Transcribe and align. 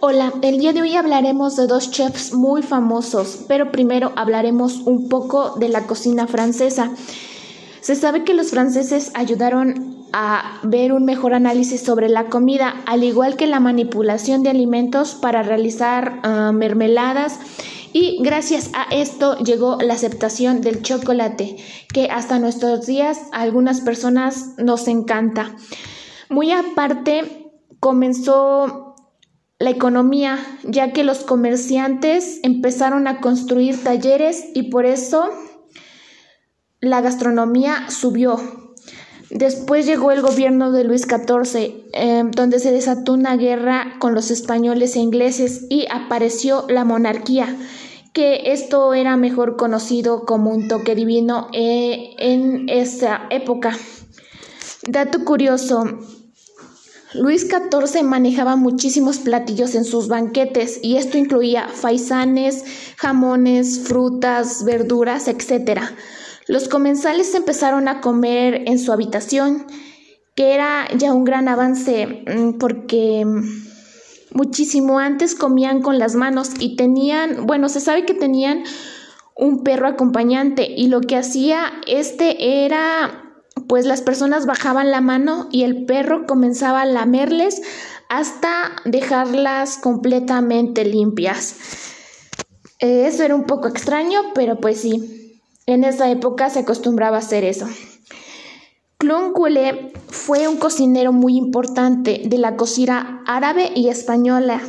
Hola, 0.00 0.34
el 0.42 0.58
día 0.58 0.74
de 0.74 0.82
hoy 0.82 0.94
hablaremos 0.94 1.56
de 1.56 1.66
dos 1.66 1.90
chefs 1.90 2.34
muy 2.34 2.62
famosos, 2.62 3.44
pero 3.48 3.72
primero 3.72 4.12
hablaremos 4.14 4.80
un 4.80 5.08
poco 5.08 5.54
de 5.56 5.70
la 5.70 5.86
cocina 5.86 6.26
francesa. 6.26 6.90
Se 7.80 7.94
sabe 7.94 8.22
que 8.22 8.34
los 8.34 8.50
franceses 8.50 9.10
ayudaron 9.14 10.04
a 10.12 10.60
ver 10.62 10.92
un 10.92 11.06
mejor 11.06 11.32
análisis 11.32 11.80
sobre 11.80 12.10
la 12.10 12.26
comida, 12.26 12.82
al 12.84 13.04
igual 13.04 13.36
que 13.36 13.46
la 13.46 13.58
manipulación 13.58 14.42
de 14.42 14.50
alimentos 14.50 15.14
para 15.14 15.42
realizar 15.42 16.20
ah, 16.22 16.52
mermeladas 16.52 17.38
y 17.94 18.18
gracias 18.22 18.70
a 18.74 18.94
esto 18.94 19.38
llegó 19.38 19.78
la 19.80 19.94
aceptación 19.94 20.60
del 20.60 20.82
chocolate, 20.82 21.56
que 21.94 22.10
hasta 22.10 22.38
nuestros 22.38 22.84
días 22.84 23.18
a 23.32 23.40
algunas 23.40 23.80
personas 23.80 24.58
nos 24.58 24.88
encanta. 24.88 25.56
Muy 26.28 26.52
aparte, 26.52 27.50
comenzó 27.80 28.85
la 29.58 29.70
economía, 29.70 30.38
ya 30.64 30.92
que 30.92 31.04
los 31.04 31.20
comerciantes 31.20 32.40
empezaron 32.42 33.08
a 33.08 33.20
construir 33.20 33.82
talleres 33.82 34.44
y 34.54 34.64
por 34.64 34.84
eso 34.84 35.30
la 36.80 37.00
gastronomía 37.00 37.88
subió. 37.88 38.38
Después 39.30 39.86
llegó 39.86 40.12
el 40.12 40.22
gobierno 40.22 40.70
de 40.70 40.84
Luis 40.84 41.02
XIV, 41.02 41.84
em, 41.92 42.30
donde 42.30 42.60
se 42.60 42.70
desató 42.70 43.14
una 43.14 43.36
guerra 43.36 43.96
con 43.98 44.14
los 44.14 44.30
españoles 44.30 44.94
e 44.94 45.00
ingleses 45.00 45.66
y 45.68 45.86
apareció 45.90 46.66
la 46.68 46.84
monarquía, 46.84 47.56
que 48.12 48.52
esto 48.52 48.94
era 48.94 49.16
mejor 49.16 49.56
conocido 49.56 50.24
como 50.26 50.50
un 50.50 50.68
toque 50.68 50.94
divino 50.94 51.48
eh, 51.52 52.14
en 52.18 52.68
esa 52.68 53.22
época. 53.30 53.76
Dato 54.88 55.24
curioso, 55.24 55.98
Luis 57.18 57.48
XIV 57.48 58.02
manejaba 58.02 58.56
muchísimos 58.56 59.18
platillos 59.18 59.74
en 59.74 59.84
sus 59.84 60.08
banquetes 60.08 60.80
y 60.82 60.96
esto 60.96 61.18
incluía 61.18 61.68
faisanes, 61.68 62.64
jamones, 62.96 63.80
frutas, 63.80 64.64
verduras, 64.64 65.28
etc. 65.28 65.80
Los 66.46 66.68
comensales 66.68 67.34
empezaron 67.34 67.88
a 67.88 68.00
comer 68.00 68.62
en 68.66 68.78
su 68.78 68.92
habitación, 68.92 69.66
que 70.34 70.54
era 70.54 70.86
ya 70.96 71.12
un 71.12 71.24
gran 71.24 71.48
avance 71.48 72.24
mm, 72.26 72.58
porque 72.58 73.24
muchísimo 74.32 74.98
antes 74.98 75.34
comían 75.34 75.82
con 75.82 75.98
las 75.98 76.14
manos 76.14 76.50
y 76.58 76.76
tenían, 76.76 77.46
bueno, 77.46 77.68
se 77.68 77.80
sabe 77.80 78.04
que 78.04 78.14
tenían 78.14 78.64
un 79.34 79.64
perro 79.64 79.86
acompañante 79.86 80.66
y 80.66 80.88
lo 80.88 81.00
que 81.00 81.16
hacía 81.16 81.72
este 81.86 82.64
era 82.64 83.25
pues 83.68 83.86
las 83.86 84.02
personas 84.02 84.46
bajaban 84.46 84.90
la 84.90 85.00
mano 85.00 85.48
y 85.50 85.64
el 85.64 85.86
perro 85.86 86.26
comenzaba 86.26 86.82
a 86.82 86.86
lamerles 86.86 87.62
hasta 88.08 88.76
dejarlas 88.84 89.78
completamente 89.78 90.84
limpias. 90.84 91.56
Eh, 92.78 93.06
eso 93.06 93.22
era 93.22 93.34
un 93.34 93.44
poco 93.44 93.68
extraño, 93.68 94.20
pero 94.34 94.60
pues 94.60 94.80
sí, 94.80 95.40
en 95.66 95.84
esa 95.84 96.10
época 96.10 96.50
se 96.50 96.60
acostumbraba 96.60 97.16
a 97.16 97.20
hacer 97.20 97.44
eso. 97.44 97.66
Clun 98.98 99.34
fue 100.08 100.48
un 100.48 100.56
cocinero 100.56 101.12
muy 101.12 101.36
importante 101.36 102.22
de 102.24 102.38
la 102.38 102.56
cocina 102.56 103.22
árabe 103.26 103.70
y 103.74 103.88
española. 103.88 104.60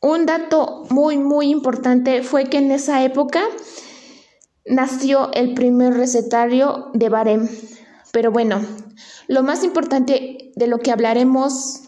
Un 0.00 0.26
dato 0.26 0.84
muy, 0.90 1.18
muy 1.18 1.50
importante 1.50 2.22
fue 2.22 2.44
que 2.44 2.58
en 2.58 2.70
esa 2.70 3.02
época 3.02 3.40
nació 4.64 5.32
el 5.32 5.54
primer 5.54 5.94
recetario 5.94 6.90
de 6.94 7.08
Barem. 7.08 7.48
Pero 8.12 8.30
bueno, 8.30 8.64
lo 9.26 9.42
más 9.42 9.64
importante 9.64 10.52
de 10.54 10.66
lo 10.66 10.78
que 10.78 10.92
hablaremos 10.92 11.80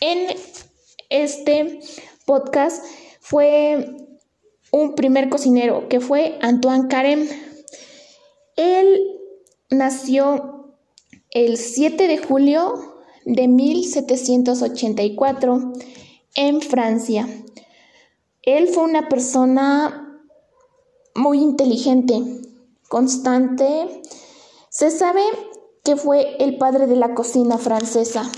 en 0.00 0.36
este 1.10 1.80
podcast 2.24 2.84
fue 3.20 3.96
un 4.70 4.94
primer 4.94 5.28
cocinero 5.28 5.88
que 5.88 5.98
fue 6.00 6.38
Antoine 6.40 6.88
Carême. 6.88 7.28
Él 8.56 9.18
nació 9.70 10.76
el 11.30 11.58
7 11.58 12.06
de 12.06 12.18
julio 12.18 12.94
de 13.24 13.48
1784 13.48 15.72
en 16.36 16.60
Francia. 16.60 17.26
Él 18.42 18.68
fue 18.68 18.84
una 18.84 19.08
persona 19.08 20.22
muy 21.14 21.38
inteligente, 21.38 22.20
constante, 22.88 24.02
se 24.74 24.90
sabe 24.90 25.22
que 25.84 25.94
fue 25.94 26.36
el 26.40 26.58
padre 26.58 26.88
de 26.88 26.96
la 26.96 27.14
cocina 27.14 27.58
francesa, 27.58 28.28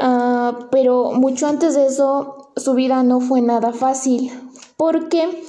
ah, 0.00 0.68
pero 0.70 1.10
mucho 1.10 1.48
antes 1.48 1.74
de 1.74 1.86
eso 1.86 2.52
su 2.54 2.74
vida 2.74 3.02
no 3.02 3.20
fue 3.20 3.40
nada 3.40 3.72
fácil 3.72 4.30
porque 4.76 5.42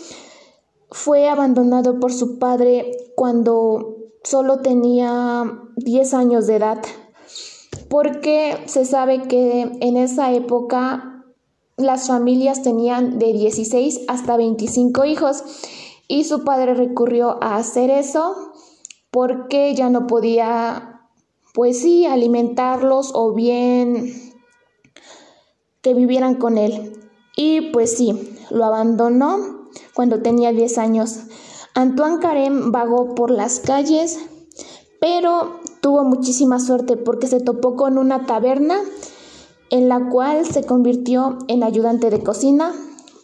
fue 0.90 1.30
abandonado 1.30 2.00
por 2.00 2.12
su 2.12 2.40
padre 2.40 2.92
cuando 3.16 3.98
solo 4.24 4.62
tenía 4.62 5.44
10 5.75 6.14
años 6.16 6.48
de 6.48 6.56
edad, 6.56 6.81
porque 7.90 8.58
se 8.66 8.86
sabe 8.86 9.28
que 9.28 9.78
en 9.81 9.98
esa 9.98 10.34
época 10.34 11.25
las 11.75 12.08
familias 12.08 12.64
tenían 12.64 13.19
de 13.19 13.34
16 13.34 14.02
hasta 14.08 14.36
25 14.36 15.06
hijos 15.06 15.44
y 16.08 16.24
su 16.24 16.44
padre 16.44 16.74
recurrió 16.74 17.38
a 17.44 17.58
hacer 17.58 17.92
eso 17.92 18.48
porque 19.18 19.74
ya 19.74 19.90
no 19.90 20.06
podía, 20.06 21.02
pues 21.56 21.82
sí, 21.82 22.06
alimentarlos 22.06 23.10
o 23.16 23.34
bien 23.34 24.14
que 25.82 25.96
vivieran 25.96 26.36
con 26.36 26.60
él. 26.60 26.94
Y 27.36 27.72
pues 27.72 27.98
sí, 27.98 28.38
lo 28.52 28.64
abandonó 28.64 29.70
cuando 29.96 30.22
tenía 30.22 30.52
10 30.52 30.78
años. 30.78 31.22
Antoine 31.74 32.20
Carême 32.20 32.70
vagó 32.70 33.16
por 33.16 33.32
las 33.32 33.60
calles, 33.60 34.20
pero 35.02 35.62
tuvo 35.82 36.04
muchísima 36.04 36.60
suerte 36.60 36.96
porque 36.96 37.26
se 37.26 37.40
topó 37.40 37.76
con 37.76 37.98
una 37.98 38.28
taberna 38.28 38.80
en 39.72 39.90
la 39.90 40.10
cual 40.10 40.46
se 40.46 40.64
convirtió 40.64 41.40
en 41.48 41.64
ayudante 41.64 42.12
de 42.12 42.22
cocina, 42.22 42.72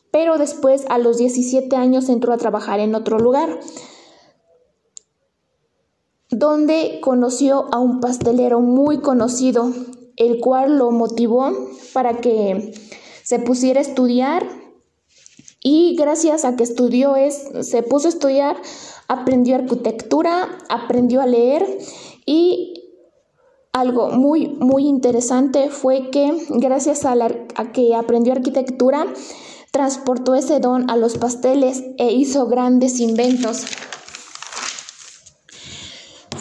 pero 0.10 0.40
después 0.40 0.86
a 0.90 0.98
los 0.98 1.18
17 1.18 1.76
años 1.76 2.10
entró 2.10 2.34
a 2.34 2.38
trabajar 2.38 2.80
en 2.80 2.96
otro 2.96 3.20
lugar 3.20 3.60
donde 6.44 7.00
conoció 7.02 7.74
a 7.74 7.80
un 7.80 8.02
pastelero 8.02 8.60
muy 8.60 9.00
conocido, 9.00 9.72
el 10.18 10.42
cual 10.42 10.78
lo 10.78 10.92
motivó 10.92 11.52
para 11.94 12.18
que 12.20 12.74
se 13.24 13.40
pusiera 13.40 13.80
a 13.80 13.84
estudiar 13.84 14.46
y 15.62 15.96
gracias 15.96 16.44
a 16.44 16.58
que 16.58 16.64
estudió 16.64 17.16
es, 17.16 17.50
se 17.62 17.82
puso 17.82 18.08
a 18.08 18.10
estudiar, 18.10 18.58
aprendió 19.08 19.56
arquitectura, 19.56 20.50
aprendió 20.68 21.22
a 21.22 21.28
leer 21.28 21.66
y 22.26 22.74
algo 23.72 24.10
muy, 24.10 24.50
muy 24.50 24.86
interesante 24.86 25.70
fue 25.70 26.10
que 26.12 26.46
gracias 26.50 27.06
a, 27.06 27.14
a 27.14 27.72
que 27.72 27.96
aprendió 27.96 28.34
arquitectura, 28.34 29.08
transportó 29.72 30.36
ese 30.36 30.60
don 30.60 30.90
a 30.92 30.98
los 30.98 31.18
pasteles 31.18 31.84
e 31.98 32.12
hizo 32.12 32.48
grandes 32.48 33.00
inventos. 33.00 33.66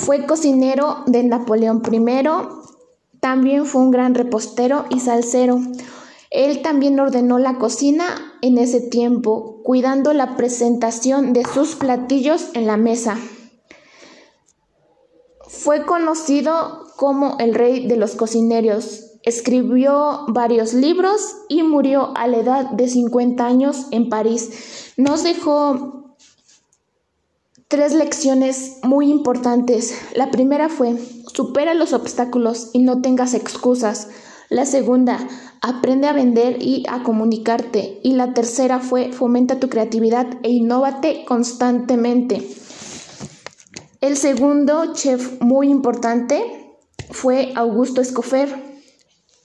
Fue 0.05 0.27
cocinero 0.27 1.05
de 1.07 1.23
Napoleón 1.23 1.81
I, 1.89 2.25
también 3.21 3.67
fue 3.67 3.83
un 3.83 3.93
gran 3.93 4.17
repostero 4.17 4.85
y 4.91 4.99
salsero. 4.99 5.61
Él 6.29 6.61
también 6.61 6.99
ordenó 6.99 7.39
la 7.39 7.59
cocina 7.59 8.05
en 8.43 8.59
ese 8.59 8.81
tiempo, 8.81 9.61
cuidando 9.63 10.13
la 10.13 10.37
presentación 10.37 11.33
de 11.33 11.45
sus 11.45 11.77
platillos 11.77 12.51
en 12.55 12.67
la 12.67 12.77
mesa. 12.77 13.17
Fue 15.47 15.87
conocido 15.87 16.89
como 16.97 17.37
el 17.39 17.55
rey 17.55 17.87
de 17.87 17.97
los 17.97 18.17
cocineros. 18.17 19.21
Escribió 19.23 20.25
varios 20.27 20.75
libros 20.75 21.21
y 21.49 21.63
murió 21.63 22.13
a 22.16 22.27
la 22.27 22.39
edad 22.39 22.71
de 22.71 22.89
50 22.89 23.47
años 23.47 23.87
en 23.93 24.09
París. 24.09 24.95
Nos 24.97 25.22
dejó 25.22 26.02
tres 27.72 27.95
lecciones 27.95 28.77
muy 28.83 29.10
importantes. 29.10 29.98
La 30.15 30.30
primera 30.30 30.69
fue, 30.69 30.95
supera 31.33 31.72
los 31.72 31.95
obstáculos 31.95 32.69
y 32.74 32.80
no 32.80 33.01
tengas 33.01 33.33
excusas. 33.33 34.09
La 34.51 34.66
segunda, 34.66 35.27
aprende 35.63 36.07
a 36.07 36.13
vender 36.13 36.60
y 36.60 36.84
a 36.91 37.03
comunicarte. 37.03 37.98
Y 38.03 38.13
la 38.13 38.34
tercera 38.34 38.78
fue, 38.78 39.10
fomenta 39.10 39.59
tu 39.59 39.71
creatividad 39.71 40.27
e 40.42 40.51
innovate 40.51 41.24
constantemente. 41.24 42.47
El 44.03 44.19
segundo 44.19 44.92
chef 44.92 45.41
muy 45.41 45.71
importante 45.71 46.77
fue 47.10 47.54
Augusto 47.54 48.03
Escofer, 48.03 48.54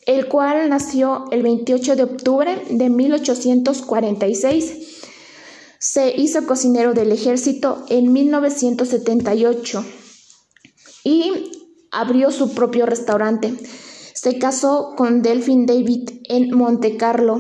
el 0.06 0.27
cual 0.27 0.69
nació 0.69 1.27
el 1.31 1.44
28 1.44 1.95
de 1.95 2.03
octubre 2.03 2.62
de 2.71 2.89
1846 2.89 4.87
se 5.97 6.13
hizo 6.15 6.45
cocinero 6.45 6.94
del 6.94 7.11
ejército 7.11 7.83
en 7.89 8.13
1978 8.13 9.83
y 11.03 11.31
abrió 11.89 12.29
su 12.29 12.53
propio 12.53 12.85
restaurante. 12.85 13.55
se 14.13 14.38
casó 14.38 14.94
con 14.95 15.23
Delphine 15.23 15.65
David 15.65 16.07
en 16.29 16.55
Monte 16.55 16.97
Carlo 16.97 17.39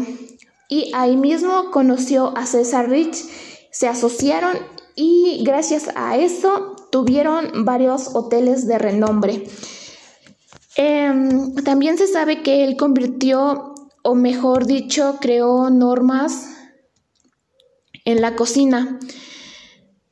y 0.67 0.91
ahí 0.95 1.17
mismo 1.17 1.69
conoció 1.69 2.35
a 2.35 2.47
César 2.47 2.89
Rich, 2.89 3.25
se 3.69 3.87
asociaron 3.87 4.57
y 4.95 5.43
gracias 5.43 5.91
a 5.93 6.17
eso 6.17 6.77
tuvieron 6.91 7.63
varios 7.63 8.15
hoteles 8.15 8.65
de 8.65 8.79
renombre. 8.79 9.47
Em, 10.75 11.53
también 11.63 11.99
se 11.99 12.07
sabe 12.07 12.41
que 12.41 12.63
él 12.63 12.75
convirtió, 12.75 13.75
o 14.01 14.15
mejor 14.15 14.65
dicho, 14.65 15.17
creó 15.21 15.69
normas 15.69 16.56
en 18.07 18.21
la 18.21 18.37
cocina, 18.37 18.99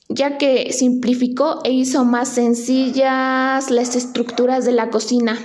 ya 0.09 0.37
que 0.37 0.73
simplificó 0.73 1.61
e 1.63 1.71
hizo 1.71 2.03
más 2.03 2.27
sencillas 2.27 3.71
las 3.71 3.95
estructuras 3.95 4.65
de 4.65 4.73
la 4.73 4.89
cocina. 4.89 5.39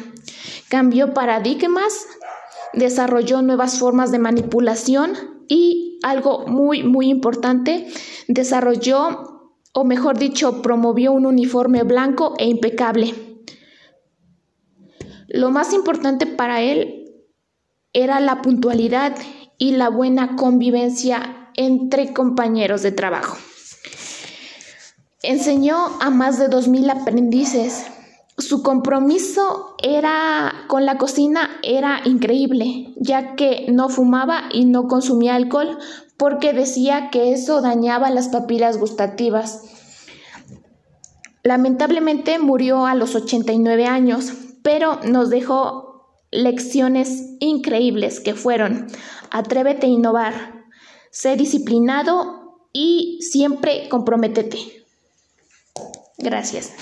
Cambió 0.68 1.14
paradigmas, 1.14 2.06
desarrolló 2.72 3.40
nuevas 3.40 3.78
formas 3.78 4.10
de 4.10 4.18
manipulación 4.18 5.12
y 5.46 6.00
algo 6.02 6.44
muy, 6.48 6.82
muy 6.82 7.08
importante, 7.08 7.86
desarrolló, 8.26 9.52
o 9.72 9.84
mejor 9.84 10.18
dicho, 10.18 10.60
promovió 10.60 11.12
un 11.12 11.26
uniforme 11.26 11.84
blanco 11.84 12.34
e 12.36 12.48
impecable. 12.48 13.14
Lo 15.28 15.52
más 15.52 15.72
importante 15.72 16.26
para 16.26 16.62
él 16.62 17.12
era 17.92 18.18
la 18.18 18.42
puntualidad 18.42 19.16
y 19.56 19.76
la 19.76 19.88
buena 19.88 20.34
convivencia 20.34 21.36
entre 21.60 22.14
compañeros 22.14 22.80
de 22.80 22.90
trabajo. 22.90 23.36
Enseñó 25.22 25.76
a 26.00 26.08
más 26.08 26.38
de 26.38 26.48
2.000 26.48 27.02
aprendices. 27.02 27.84
Su 28.38 28.62
compromiso 28.62 29.74
era 29.82 30.64
con 30.68 30.86
la 30.86 30.96
cocina 30.96 31.50
era 31.62 32.00
increíble, 32.06 32.94
ya 32.96 33.36
que 33.36 33.66
no 33.70 33.90
fumaba 33.90 34.44
y 34.50 34.64
no 34.64 34.88
consumía 34.88 35.34
alcohol 35.34 35.76
porque 36.16 36.54
decía 36.54 37.10
que 37.10 37.32
eso 37.32 37.60
dañaba 37.60 38.08
las 38.08 38.28
papilas 38.28 38.78
gustativas. 38.78 39.64
Lamentablemente 41.42 42.38
murió 42.38 42.86
a 42.86 42.94
los 42.94 43.14
89 43.14 43.84
años, 43.84 44.32
pero 44.62 45.00
nos 45.04 45.28
dejó 45.28 46.08
lecciones 46.30 47.36
increíbles 47.40 48.20
que 48.20 48.32
fueron 48.32 48.86
atrévete 49.30 49.86
a 49.86 49.90
innovar, 49.90 50.59
sé 51.10 51.36
disciplinado 51.36 52.66
y 52.72 53.18
siempre 53.22 53.88
comprométete. 53.88 54.58
Gracias. 56.18 56.72